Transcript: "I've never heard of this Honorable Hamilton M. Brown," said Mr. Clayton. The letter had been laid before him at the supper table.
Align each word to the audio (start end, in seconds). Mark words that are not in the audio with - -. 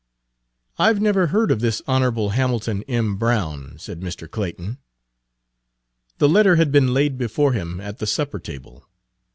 "I've 0.79 0.99
never 0.99 1.27
heard 1.27 1.51
of 1.51 1.59
this 1.59 1.83
Honorable 1.87 2.29
Hamilton 2.31 2.81
M. 2.87 3.17
Brown," 3.17 3.75
said 3.77 3.99
Mr. 3.99 4.27
Clayton. 4.27 4.79
The 6.17 6.27
letter 6.27 6.55
had 6.55 6.71
been 6.71 6.91
laid 6.91 7.19
before 7.19 7.53
him 7.53 7.79
at 7.79 7.99
the 7.99 8.07
supper 8.07 8.39
table. 8.39 8.89